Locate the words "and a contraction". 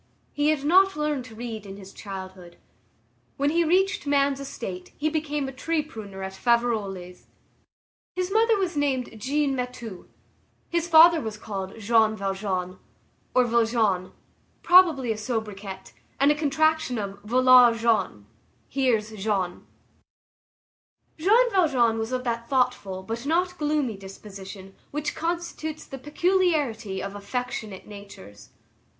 16.19-16.97